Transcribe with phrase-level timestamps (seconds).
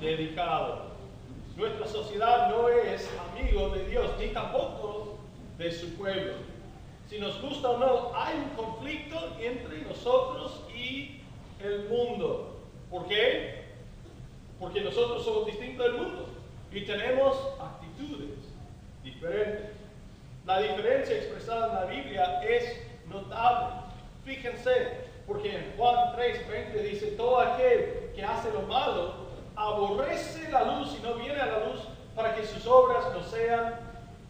[0.00, 0.90] dedicado.
[1.56, 5.18] Nuestra sociedad no es amigo de Dios, ni tampoco
[5.58, 6.34] de su pueblo.
[7.08, 11.20] Si nos gusta o no, hay un conflicto entre nosotros y
[11.62, 12.60] el mundo.
[12.88, 13.64] ¿Por qué?
[14.58, 16.26] Porque nosotros somos distintos del mundo
[16.72, 18.38] y tenemos actitudes
[19.02, 19.72] diferentes.
[20.46, 23.74] La diferencia expresada en la Biblia es notable.
[24.24, 29.29] Fíjense, porque en Juan 3:20 dice, todo aquel que hace lo malo
[29.60, 31.80] aborrece la luz y no viene a la luz
[32.14, 33.74] para que sus obras no sean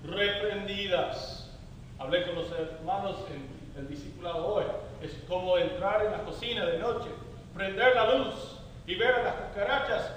[0.04, 1.50] reprendidas.
[1.98, 4.64] Hablé con los hermanos en el discipulado hoy.
[5.02, 7.10] Es como entrar en la cocina de noche,
[7.54, 10.10] prender la luz y ver a las cucarachas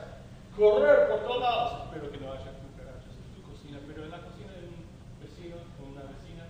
[0.57, 1.83] correr por todos lados.
[1.85, 4.85] Espero que no haya cucarachas en tu cocina, pero en la cocina de un
[5.21, 6.45] vecino o una vecina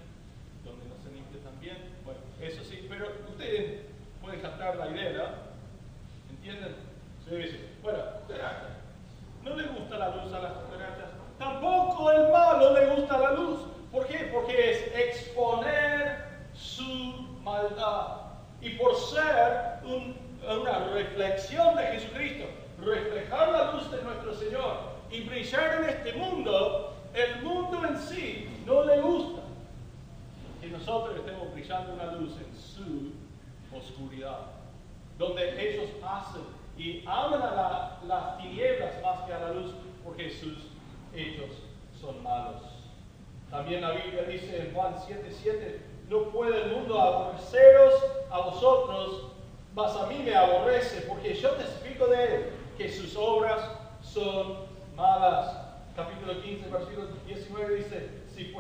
[0.64, 1.78] donde no se limpia también.
[2.06, 3.86] Bueno, eso sí, pero ustedes
[4.22, 6.36] pueden captar la idea, ¿no?
[6.36, 6.76] ¿Entienden?
[7.28, 8.74] Se dice, bueno, cucarachas.
[9.44, 9.93] No le gusta
[11.38, 13.60] Tampoco el malo le gusta la luz.
[13.92, 14.30] ¿Por qué?
[14.34, 18.18] Porque es exponer su maldad.
[18.62, 22.46] Y por ser una reflexión de Jesucristo,
[22.80, 28.50] reflejar la luz de nuestro Señor y brillar en este mundo, el mundo en sí
[28.66, 29.42] no le gusta
[30.62, 33.12] que nosotros estemos brillando una luz en su
[33.76, 34.40] oscuridad,
[35.18, 36.42] donde ellos hacen
[36.78, 39.74] y aman a las tinieblas más que a la luz,
[40.04, 40.58] porque sus
[41.14, 41.52] hechos
[42.00, 42.62] son malos.
[43.64, 47.94] También la Biblia dice en Juan 7:7, no puede el mundo aborreceros
[48.30, 49.32] a vosotros,
[49.74, 52.46] mas a mí me aborrece, porque yo testifico de él
[52.78, 53.62] que sus obras
[54.02, 54.66] son
[54.98, 55.56] malas.
[55.96, 58.54] Capítulo 15, versículo 19 dice, si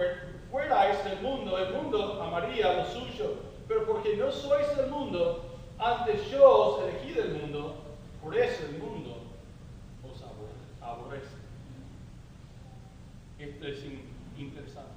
[0.49, 5.43] fuerais del mundo, el mundo amaría lo suyo, pero porque no sois del mundo,
[5.79, 7.75] antes yo os elegí del mundo,
[8.23, 9.17] por eso el mundo
[10.01, 10.23] os
[10.81, 11.35] aborrece.
[13.37, 13.83] Esto es
[14.37, 14.93] interesante.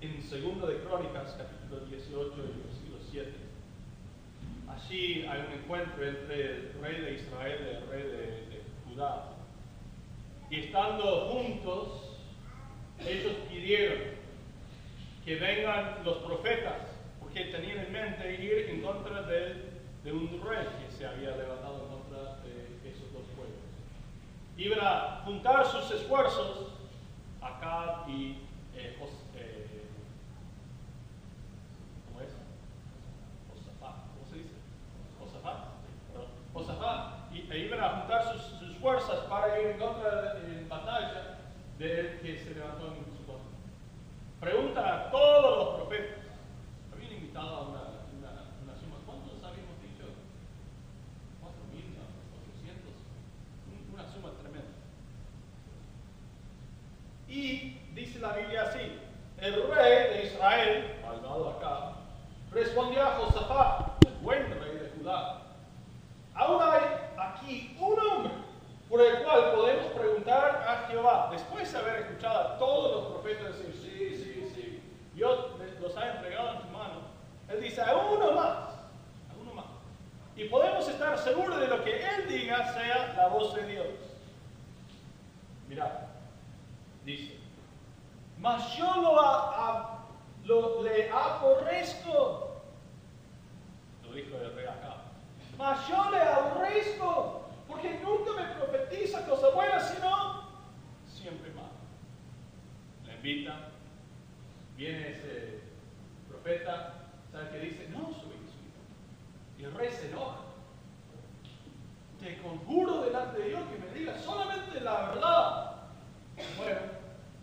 [0.00, 3.32] En segundo de Crónicas, capítulo 18 y versículo 7,
[4.68, 9.28] allí hay un encuentro entre el rey de Israel y el rey de, Judá.
[10.50, 12.18] Y estando juntos,
[12.98, 13.32] ellos
[13.72, 13.98] pidieron
[15.24, 16.82] que vengan los profetas,
[17.20, 19.70] porque tenían en mente ir en contra de,
[20.04, 23.56] de un rey que se había levantado en contra de esos dos pueblos.
[24.58, 26.68] Iban a juntar sus esfuerzos
[27.40, 28.38] Acá y
[28.76, 28.96] eh,
[29.34, 29.82] eh,
[32.06, 32.28] ¿cómo es?
[33.50, 34.54] Josafat, ¿cómo se dice?
[35.18, 35.58] Josafat,
[36.52, 41.38] Josafat, y e iban a juntar sus, sus, fuerzas para ir en contra de batalla
[41.78, 43.01] del que se levantó en
[44.42, 46.18] Preguntan a todos los profetas,
[46.92, 47.78] habían invitado a una,
[48.18, 48.32] una,
[48.64, 50.02] una suma, ¿cuántos habíamos dicho?
[51.40, 52.90] ¿Cuatro mil, cuatrocientos?
[53.94, 54.66] Una suma tremenda.
[57.28, 58.98] Y dice la Biblia así,
[59.38, 61.92] el rey de Israel, malvado acá,
[62.50, 65.42] respondió a Josafat, el buen rey de Judá,
[66.34, 66.82] aún hay
[67.16, 68.32] aquí un hombre
[68.92, 73.56] por el cual podemos preguntar a Jehová, después de haber escuchado a todos los profetas
[73.56, 74.82] decir, sí, sí, sí,
[75.14, 75.46] Dios
[75.80, 77.00] los ha entregado en tu mano,
[77.48, 79.64] él dice, a uno más, a uno más.
[80.36, 81.68] Y podemos estar seguros de
[82.32, 83.86] lo que él diga sea la voz de Dios.
[85.68, 85.90] Mirad,
[87.04, 87.38] dice,
[88.38, 88.94] mas yo
[90.44, 92.62] lo, le aborrezco.
[94.04, 94.96] Lo dijo el rey acá.
[95.56, 100.42] Mas yo le aborrezco, porque nunca me profetiza cosas buenas, sino
[101.06, 101.70] siempre mal.
[103.06, 103.68] Le invita,
[104.76, 105.60] viene ese
[106.28, 106.94] profeta,
[107.30, 107.88] ¿sabe qué dice?
[107.90, 110.51] No soy su Y el rey se enoja.
[112.22, 115.72] Te conjuro delante de Dios que me diga solamente la verdad.
[116.56, 116.80] Bueno,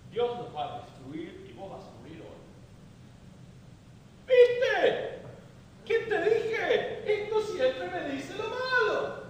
[0.09, 2.39] Dios nos va a destruir y vos vas a morir hoy.
[4.25, 5.19] ¿Viste?
[5.85, 7.23] ¿Qué te dije?
[7.23, 9.23] Esto siempre me dice lo malo.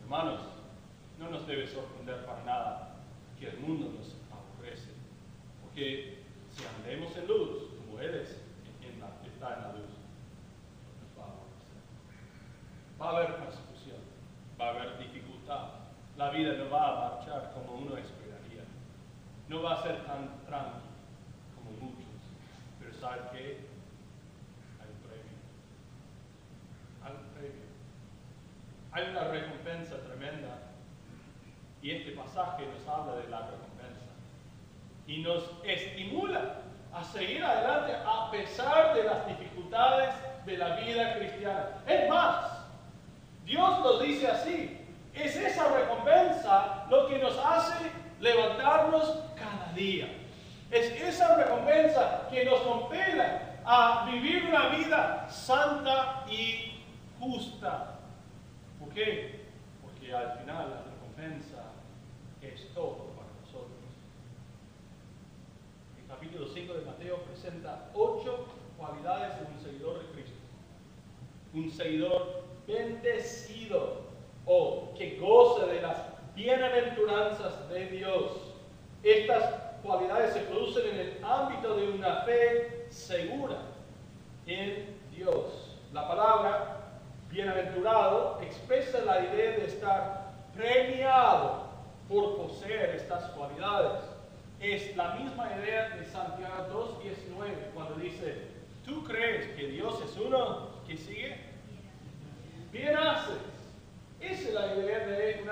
[0.00, 0.40] Hermanos,
[1.18, 2.96] no nos debe sorprender para nada
[3.40, 4.90] que el mundo nos aborrece.
[5.62, 6.18] Porque
[6.50, 9.90] si andemos en luz, como Él está en la luz,
[11.00, 11.80] nos va a aborrecer.
[13.00, 14.00] Va a haber persecución,
[14.60, 15.24] va a haber dificultad
[16.16, 18.64] la vida no va a marchar como uno esperaría.
[19.48, 20.82] No va a ser tan tranquilo
[21.56, 22.04] como muchos.
[22.80, 23.66] Pero ¿sabe qué?
[24.80, 25.38] Hay un premio.
[27.04, 27.64] Hay premio.
[28.92, 30.58] Hay una recompensa tremenda.
[31.82, 34.10] Y este pasaje nos habla de la recompensa.
[35.06, 36.60] Y nos estimula
[36.92, 40.14] a seguir adelante a pesar de las dificultades
[40.46, 41.82] de la vida cristiana.
[41.86, 42.64] Es más,
[43.44, 44.83] Dios nos dice así.
[45.14, 47.90] Es esa recompensa lo que nos hace
[48.20, 50.08] levantarnos cada día.
[50.70, 56.82] Es esa recompensa que nos compela a vivir una vida santa y
[57.20, 58.00] justa.
[58.78, 59.44] ¿Por qué?
[59.82, 61.62] Porque al final la recompensa
[62.42, 63.78] es todo para nosotros.
[65.96, 68.46] El capítulo 5 de Mateo presenta ocho
[68.76, 70.38] cualidades de un seguidor de Cristo.
[71.54, 74.02] Un seguidor bendecido
[74.46, 75.96] o que goce de las
[76.34, 78.32] bienaventuranzas de Dios.
[79.02, 79.44] Estas
[79.82, 83.58] cualidades se producen en el ámbito de una fe segura
[84.46, 85.78] en Dios.
[85.92, 86.80] La palabra
[87.30, 91.64] bienaventurado expresa la idea de estar premiado
[92.08, 94.04] por poseer estas cualidades.
[94.60, 98.48] Es la misma idea de Santiago 2.19 cuando dice,
[98.84, 101.36] ¿tú crees que Dios es uno que sigue?
[102.72, 103.53] Bien haces.
[104.30, 105.44] Esa es la idea de,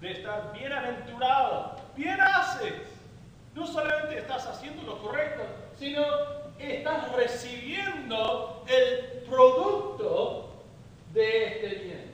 [0.00, 1.76] de estar bienaventurado.
[1.96, 2.74] Bien haces.
[3.54, 5.42] No solamente estás haciendo lo correcto,
[5.78, 6.04] sino
[6.58, 10.64] estás recibiendo el producto
[11.12, 12.12] de este bien.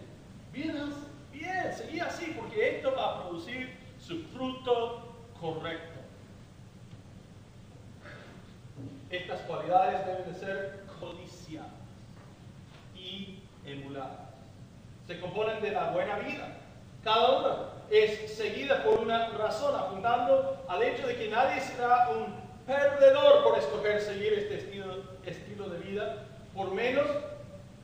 [0.53, 1.11] Bien haces.
[1.33, 6.01] Bien, seguí así porque esto va a producir su fruto correcto.
[9.09, 11.71] Estas cualidades deben de ser codiciadas
[12.95, 14.31] y emuladas.
[15.07, 16.57] Se componen de la buena vida.
[17.03, 17.57] Cada una
[17.91, 22.35] es seguida por una razón, apuntando al hecho de que nadie será un
[22.67, 27.07] perdedor por escoger seguir este estilo, estilo de vida, por menos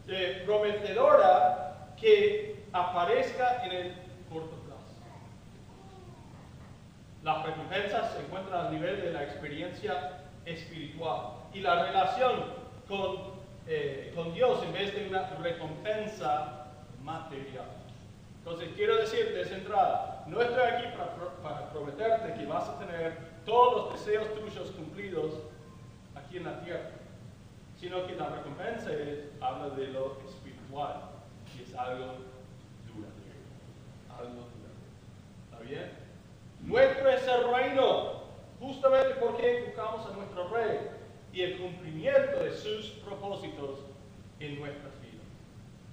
[0.06, 2.65] eh, prometedora que
[3.46, 3.94] aparezca en el
[4.31, 4.82] corto plazo.
[7.22, 12.44] Las recompensas se encuentran al nivel de la experiencia espiritual y la relación
[12.88, 13.16] con,
[13.66, 16.66] eh, con Dios en vez de una recompensa
[17.02, 17.66] material.
[18.38, 23.19] Entonces quiero decirte de entrada, no estoy aquí para, para prometerte que vas a tener
[23.44, 25.34] todos los deseos tuyos cumplidos
[26.14, 26.90] aquí en la tierra,
[27.76, 31.10] sino que la recompensa es, habla de lo espiritual,
[31.56, 32.36] y es algo.
[34.23, 35.91] ¿Está bien?
[36.63, 38.23] Nuestro es el reino,
[38.61, 40.79] justamente porque buscamos a nuestro rey
[41.33, 43.81] y el cumplimiento de sus propósitos
[44.41, 45.27] en nuestras vidas.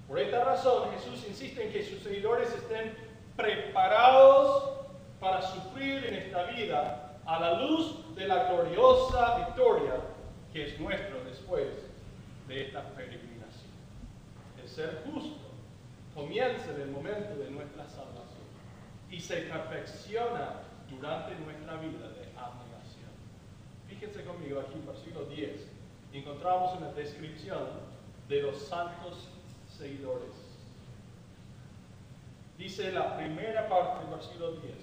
[0.08, 2.94] Por esta razón, Jesús insiste en que sus seguidores estén
[3.36, 4.70] preparados
[5.20, 9.94] para sufrir en esta vida a la luz de la gloriosa victoria
[10.52, 11.66] que es nuestro después
[12.46, 13.72] de esta peregrinación.
[14.62, 15.43] El ser justo
[16.14, 18.44] comienza en el momento de nuestra salvación
[19.10, 23.10] y se perfecciona durante nuestra vida de abnegación.
[23.88, 25.68] Fíjense conmigo aquí versículo 10.
[26.12, 27.66] Encontramos una descripción
[28.28, 29.28] de los santos
[29.76, 30.30] seguidores.
[32.56, 34.74] Dice la primera parte del versículo 10.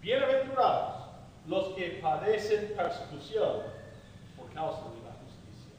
[0.00, 1.10] Bienaventurados
[1.46, 3.62] los que padecen persecución
[4.36, 5.74] por causa de la justicia.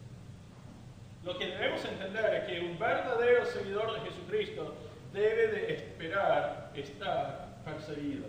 [1.23, 4.75] Lo que debemos entender es que un verdadero seguidor de Jesucristo
[5.13, 8.27] debe de esperar estar perseguido.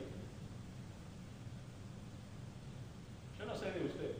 [3.39, 4.17] Yo no sé de ustedes,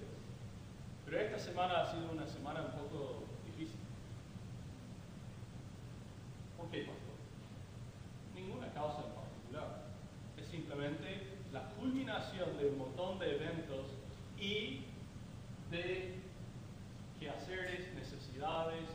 [1.05, 3.81] pero esta semana ha sido una semana un poco difícil.
[6.57, 7.15] ¿Por qué, pastor?
[8.35, 9.83] Ninguna causa en particular.
[10.37, 13.87] Es simplemente la culminación de un montón de eventos
[14.39, 14.85] y
[15.71, 16.15] de
[17.21, 18.89] quehaceres, necesidades,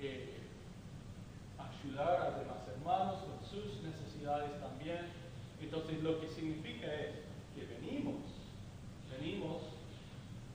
[0.00, 0.36] eh,
[1.58, 3.36] ayudar a los demás hermanos con
[4.26, 5.06] también.
[5.60, 7.14] Entonces lo que significa es
[7.54, 8.22] que venimos,
[9.10, 9.62] venimos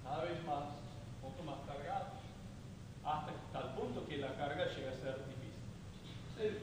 [0.04, 0.66] cada vez más,
[1.24, 2.20] un poco más cargados,
[3.04, 6.60] hasta tal punto que la carga llega a ser difícil.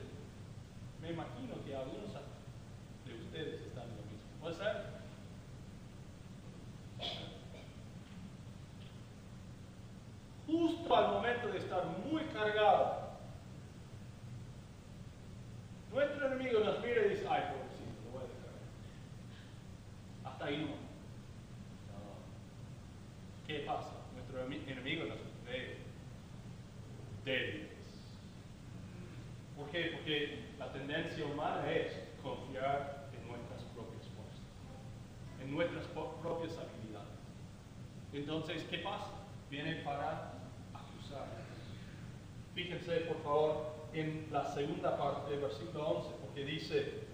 [1.01, 4.29] me imagino que algunos de ustedes están lo mismo.
[4.41, 4.99] ¿Puede ser?
[10.47, 13.09] Justo al momento de estar muy cargado,
[15.93, 18.55] nuestro enemigo nos mira y dice, ay, pobrecito, lo voy a dejar.
[20.33, 20.38] Hasta
[23.47, 23.93] ¿Qué pasa?
[24.15, 25.77] Nuestro enemigo nos ve
[27.23, 27.69] débiles.
[29.55, 29.91] ¿Por qué?
[29.95, 34.41] Porque la tendencia humana es confiar en nuestras propias fuerzas,
[35.43, 37.19] en nuestras propias habilidades.
[38.15, 39.11] Entonces, ¿qué pasa?
[39.51, 40.33] Viene para
[40.73, 41.27] acusar.
[42.55, 47.08] Fíjense, por favor, en la segunda parte del versículo 11, porque dice,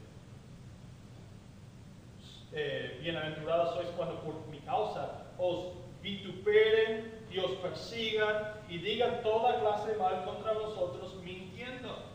[2.54, 9.60] eh, bienaventurados sois cuando por mi causa os vituperen y os persigan y digan toda
[9.60, 12.14] clase de mal contra vosotros mintiendo.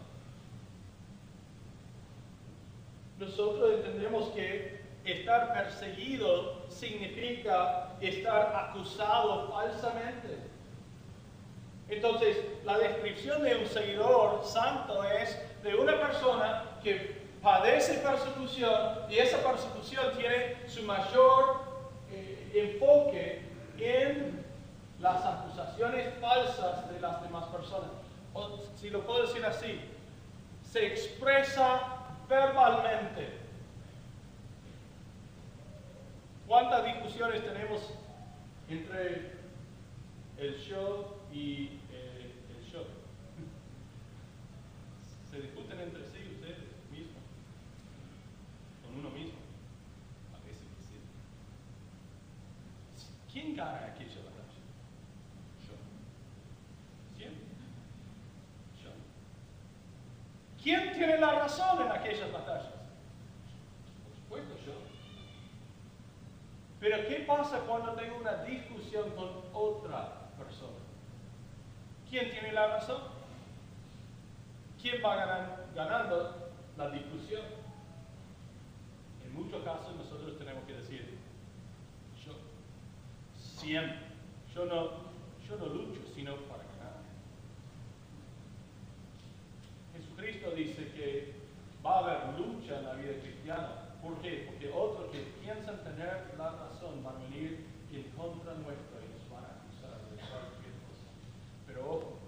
[3.19, 10.37] nosotros entendemos que estar perseguido significa estar acusado falsamente.
[11.89, 19.17] Entonces, la descripción de un seguidor santo es de una persona que padece persecución y
[19.17, 21.61] esa persecución tiene su mayor
[22.11, 23.41] eh, enfoque
[23.79, 24.45] en
[24.99, 27.89] las acusaciones falsas de las demás personas.
[28.75, 29.79] Si lo puedo decir así,
[30.63, 31.81] se expresa
[32.27, 33.39] verbalmente.
[36.47, 37.81] ¿Cuántas discusiones tenemos
[38.69, 39.33] entre
[40.37, 42.85] el show y eh, el show?
[45.29, 46.57] Se discuten entre sí ustedes
[46.91, 47.21] mismos,
[48.83, 49.37] con uno mismo.
[50.33, 50.97] A veces sí.
[53.59, 54.59] ¿Quién gana aquella batalla?
[55.67, 55.75] Yo.
[57.17, 57.43] Siempre.
[58.81, 58.89] Yo.
[60.63, 62.71] ¿Quién tiene la razón en aquellas batallas?
[64.05, 64.73] Por supuesto yo.
[66.79, 70.77] Pero ¿qué pasa cuando tengo una discusión con otra persona?
[72.09, 73.01] ¿Quién tiene la razón?
[74.81, 77.41] ¿Quién va ganan- ganando la discusión?
[79.25, 81.18] En muchos casos nosotros tenemos que decir,
[83.59, 83.97] siempre,
[84.55, 84.89] yo no,
[85.47, 86.99] yo no lucho sino para ganar.
[89.93, 91.33] Jesucristo dice que
[91.85, 93.69] va a haber lucha en la vida cristiana.
[94.01, 94.45] ¿Por qué?
[94.49, 99.29] Porque otros que piensan tener la razón van a venir en contra nuestra y nos
[99.29, 101.09] van a acusar de cualquier cosa.
[101.67, 102.19] Pero ojo,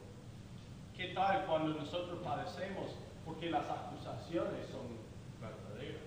[0.97, 2.91] ¿qué tal cuando nosotros padecemos
[3.25, 5.00] porque las acusaciones son
[5.39, 6.01] verdaderas?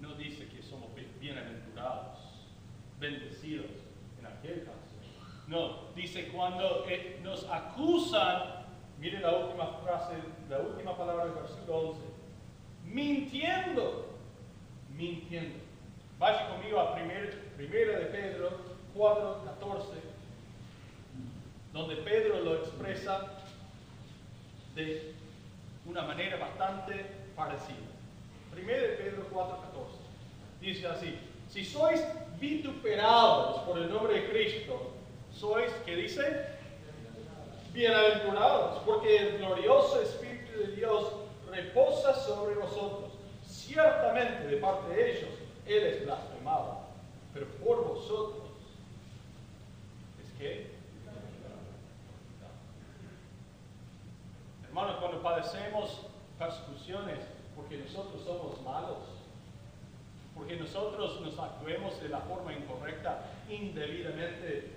[0.00, 2.15] No dice que somos bi- bienaventurados,
[2.98, 3.66] bendecidos
[4.18, 4.76] en aquel caso.
[5.46, 8.64] No, dice cuando eh, nos acusan,
[8.98, 10.14] mire la última frase,
[10.50, 12.00] la última palabra del versículo 11,
[12.84, 14.08] mintiendo,
[14.96, 15.58] mintiendo.
[16.18, 17.02] Vaya conmigo a 1
[17.56, 18.50] primera de Pedro
[18.94, 19.86] 4, 14,
[21.72, 23.38] donde Pedro lo expresa
[24.74, 25.14] de
[25.84, 27.76] una manera bastante parecida.
[28.52, 29.96] 1 de Pedro 4, 14.
[30.60, 32.02] Dice así, si sois
[32.40, 34.92] vituperados por el nombre de Cristo,
[35.32, 36.46] sois, ¿qué dice?
[37.72, 41.12] Bienaventurados, porque el glorioso Espíritu de Dios
[41.50, 43.12] reposa sobre vosotros.
[43.46, 45.30] Ciertamente de parte de ellos,
[45.66, 46.80] Él es blasfemado,
[47.34, 48.46] pero por vosotros
[50.24, 50.76] es que
[54.76, 56.02] Hermanos, cuando padecemos
[56.38, 57.20] persecuciones
[57.56, 58.98] porque nosotros somos malos,
[60.46, 64.76] porque nosotros nos actuemos de la forma incorrecta, indebidamente,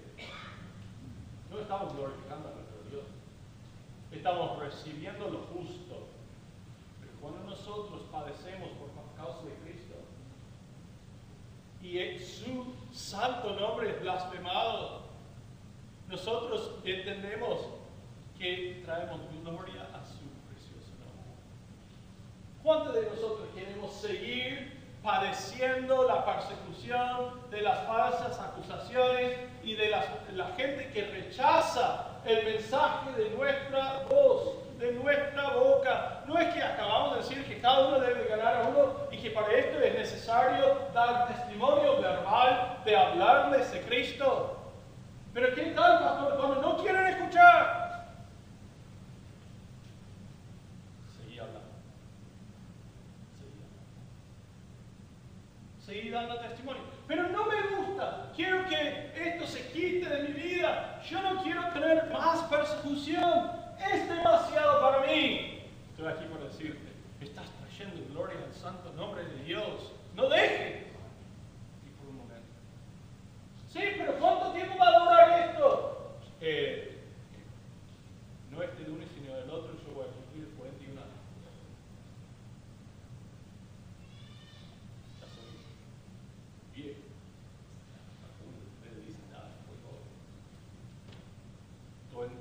[1.52, 3.04] no estamos glorificando a nuestro Dios.
[4.12, 6.08] Estamos recibiendo lo justo.
[7.00, 9.94] Pero cuando nosotros padecemos por causa de Cristo
[11.84, 15.02] y su santo nombre es blasfemado,
[16.08, 17.60] nosotros entendemos
[18.40, 21.36] que traemos gloria a su precioso nombre.
[22.64, 24.69] ¿Cuántos de nosotros queremos seguir
[25.04, 32.46] padeciendo la persecución de las falsas acusaciones y de las- la gente que rechaza el
[32.46, 36.22] mensaje de nuestra voz, de nuestra boca?
[36.26, 39.32] No es que acabamos de decir que cada uno debe ganar a uno y que
[39.32, 44.56] para esto es necesario dar testimonio verbal de hablarles de Cristo.
[45.34, 47.79] Pero ¿qué tal, pastor, cuando no quieren escuchar?
[55.90, 56.84] Seguí dando testimonio.
[57.08, 58.32] Pero no me gusta.
[58.36, 61.02] Quiero que esto se quite de mi vida.
[61.10, 63.52] Yo no quiero tener más persecución.
[63.92, 65.64] Es demasiado para mí.
[65.92, 66.92] Estoy aquí para decirte,
[67.22, 69.92] estás trayendo gloria al santo nombre de Dios.
[70.16, 70.84] No dejes.
[71.86, 72.54] Y por un momento.
[73.74, 76.12] Sí, pero ¿cuánto tiempo va a durar esto?
[76.42, 77.00] Eh,
[78.52, 81.10] no este lunes, sino el otro, yo voy a cumplir 41 años.
[85.20, 85.60] Ya soy
[86.76, 87.00] viejo.
[88.24, 90.08] Algunos de ustedes dicen, nada, soy joven.
[92.08, 92.40] Estoy-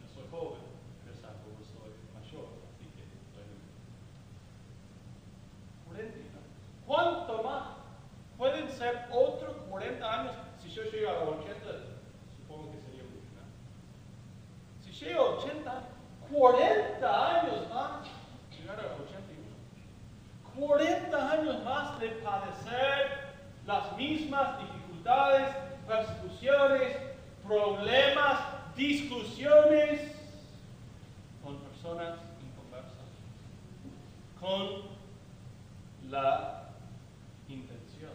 [0.00, 0.62] no soy joven,
[1.04, 3.62] pero tampoco soy mayor, así que estoy en
[5.90, 6.46] 40 años.
[6.86, 7.64] ¿Cuánto más?
[8.84, 10.34] Ser otros 40 años.
[10.62, 11.54] Si yo llego a los 80,
[12.36, 13.48] supongo que sería mucho más.
[14.84, 15.82] Si llego a 80,
[16.30, 18.06] 40 años más,
[18.50, 20.68] llegar a 81.
[20.68, 23.34] 40 años más de padecer
[23.66, 25.56] las mismas dificultades,
[25.88, 26.94] persecuciones,
[27.42, 28.38] problemas,
[28.76, 30.12] discusiones
[31.42, 33.08] con personas inconversas,
[34.38, 34.82] con
[36.10, 36.68] la
[37.48, 38.12] intención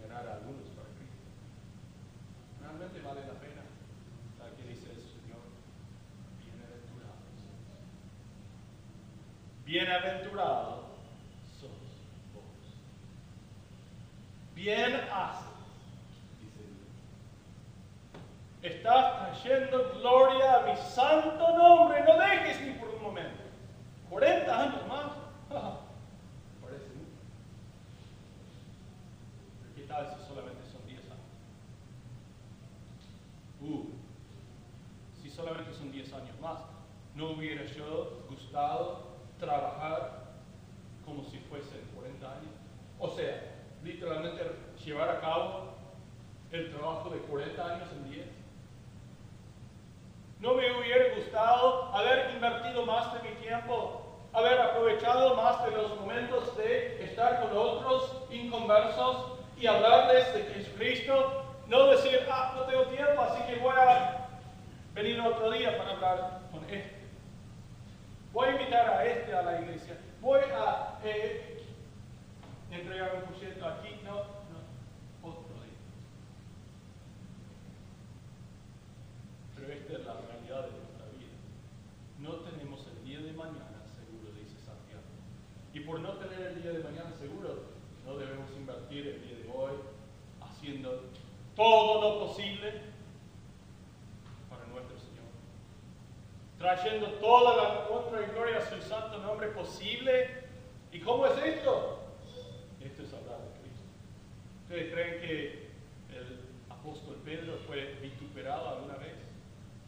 [0.00, 1.28] de ganar a algunos para Cristo.
[2.60, 3.62] Realmente vale la pena.
[4.38, 5.42] ¿Sabe qué dice el Señor?
[6.42, 7.30] Bienaventurados.
[9.70, 10.80] Bienaventurados
[11.60, 11.70] sos
[12.34, 12.42] vos.
[14.52, 15.46] Bien haces,
[16.40, 16.58] dice
[18.62, 18.74] Dios.
[18.74, 22.02] Estás trayendo gloria a mi santo nombre.
[22.02, 23.44] No dejes ni por un momento.
[24.08, 25.12] 40 años más.
[26.60, 27.20] Parece mucho.
[29.62, 31.20] Pero ¿qué tal si solamente son 10 años?
[33.60, 33.86] Uh,
[35.22, 36.58] si solamente son 10 años más,
[37.14, 39.09] ¿no hubiera yo gustado
[39.40, 40.20] trabajar
[41.04, 42.52] como si fuesen 40 años?
[42.98, 43.42] O sea,
[43.82, 44.42] literalmente
[44.84, 45.74] llevar a cabo
[46.52, 48.26] el trabajo de 40 años en 10.
[50.40, 55.98] ¿No me hubiera gustado haber invertido más de mi tiempo, haber aprovechado más de los
[56.00, 61.44] momentos de estar con otros inconversos y hablarles de Jesucristo?
[61.68, 64.28] No decir, ah, no tengo tiempo, así que voy a
[64.94, 67.00] venir otro día para hablar con este.
[68.32, 69.98] Voy a invitar a este a la iglesia.
[70.20, 71.62] Voy a eh,
[72.70, 74.00] entregar un proyecto aquí.
[74.04, 75.80] No, no, otro día.
[79.56, 81.36] Pero esta es la realidad de nuestra vida.
[82.18, 85.02] No tenemos el día de mañana seguro, dice Santiago.
[85.72, 87.64] Y por no tener el día de mañana seguro,
[88.06, 89.72] no debemos invertir el día de hoy
[90.40, 91.04] haciendo
[91.56, 92.72] todo lo posible
[94.48, 95.28] para nuestro Señor.
[96.58, 100.39] Trayendo toda la honra y gloria a su santo nombre posible.
[100.92, 102.00] ¿Y cómo es esto?
[102.80, 103.84] Esto es hablar de Cristo.
[104.62, 105.68] ¿Ustedes creen que
[106.16, 109.14] el apóstol Pedro fue vituperado alguna vez?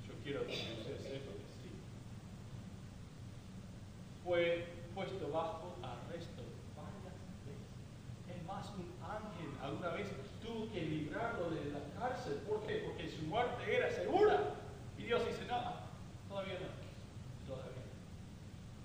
[0.07, 1.71] Yo quiero que ustedes sepan que sí.
[4.25, 6.43] Fue puesto bajo arresto
[6.77, 7.15] varias
[7.47, 8.37] veces.
[8.37, 10.09] Es más, un ángel alguna vez
[10.43, 12.35] tuvo que librarlo de la cárcel.
[12.49, 12.83] ¿Por qué?
[12.87, 14.55] Porque su muerte era segura.
[14.99, 15.75] Y Dios dice, no,
[16.29, 17.53] todavía no.
[17.55, 17.83] Todavía.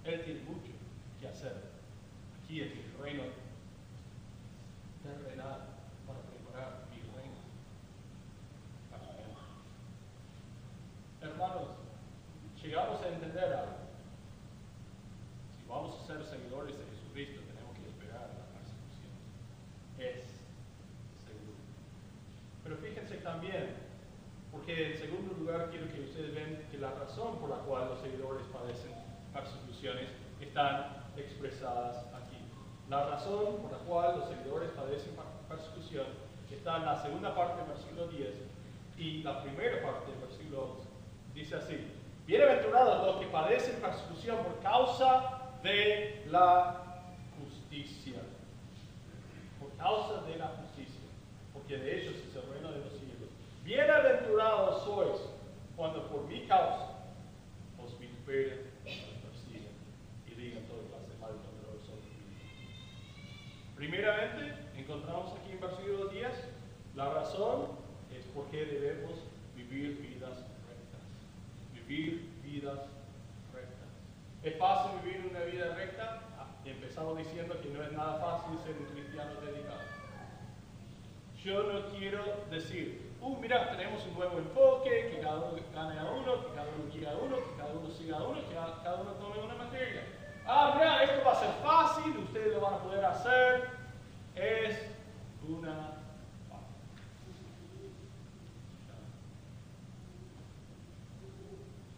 [0.05, 0.71] Él tiene mucho
[1.19, 1.77] que hacer
[2.43, 3.23] aquí en el reino
[5.03, 5.67] terrenal
[6.05, 7.35] para preparar mi reino.
[8.89, 9.31] para él.
[11.21, 11.67] Hermanos,
[12.61, 13.77] llegamos a entender algo.
[15.57, 19.15] Si vamos a ser seguidores de Jesucristo, tenemos que esperar la persecución.
[19.95, 20.19] Es
[21.23, 21.55] seguro.
[22.63, 23.71] Pero fíjense también,
[24.51, 28.01] porque en segundo lugar quiero que ustedes vean que la razón por la cual los
[28.01, 28.91] seguidores padecen
[29.31, 30.09] persecuciones
[30.41, 32.43] están expresadas aquí.
[32.89, 35.15] La razón por la cual los seguidores padecen
[35.47, 36.07] persecución
[36.51, 38.35] está en la segunda parte del versículo 10
[38.97, 40.89] y la primera parte del versículo 11.
[41.33, 41.93] Dice así,
[42.25, 47.03] bienaventurados los que padecen persecución por causa de la
[47.37, 48.21] justicia.
[49.59, 51.01] Por causa de la justicia.
[51.53, 53.29] Porque de ellos es el reino de los cielos.
[53.63, 55.37] Bienaventurados sois
[55.75, 56.87] cuando por mi causa
[57.77, 59.75] os vituperen, os persiguen
[60.25, 62.01] y digan todo clase de mal contra vosotros.
[63.75, 66.31] Primeramente, encontramos aquí en versículo 10,
[66.95, 67.67] la razón
[68.11, 69.19] es porque debemos
[69.55, 71.05] vivir vidas rectas.
[71.73, 72.79] Vivir vidas
[73.53, 73.89] rectas.
[74.43, 76.21] ¿Es fácil vivir una vida recta?
[76.39, 79.81] Ah, empezamos diciendo que no es nada fácil ser un cristiano dedicado.
[81.47, 86.03] Yo no quiero decir, uh, mira, tenemos un nuevo enfoque, que cada uno gane a
[86.11, 88.95] uno, que cada uno quiera a uno, que cada uno siga a uno, que cada
[89.01, 90.03] uno tome una materia.
[90.45, 93.69] Ah, mira, esto va a ser fácil, ustedes lo van a poder hacer.
[94.35, 94.77] Es
[95.47, 95.93] una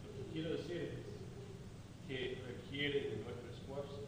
[0.04, 0.90] Lo que quiero decir
[2.08, 4.00] es que requiere de nuestro esfuerzo,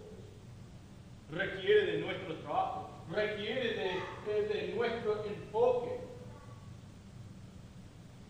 [1.30, 6.00] requiere de nuestro trabajo, requiere de, de- de nuestro enfoque.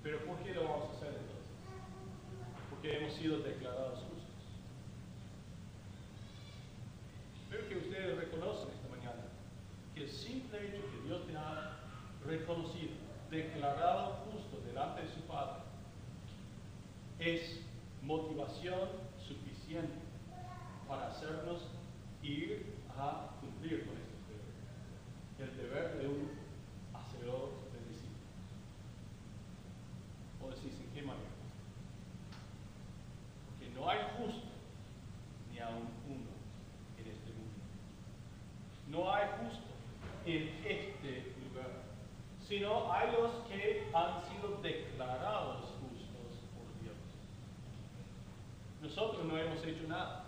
[0.02, 1.46] Pero ¿por qué lo vamos a hacer entonces?
[2.70, 4.34] Porque hemos sido declarados justos.
[7.44, 9.22] Espero que ustedes reconocen esta mañana
[9.94, 11.78] que el simple hecho que Dios te ha
[12.26, 12.94] reconocido,
[13.30, 15.62] declarado justo delante de su Padre,
[17.20, 17.60] es
[18.02, 18.88] motivación
[19.24, 20.00] suficiente
[20.88, 21.68] para hacernos
[22.24, 24.18] ir a cumplir con este
[25.38, 25.52] deber.
[25.52, 26.41] El deber de un
[49.92, 50.21] up.